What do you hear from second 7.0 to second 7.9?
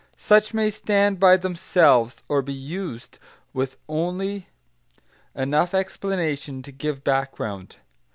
background.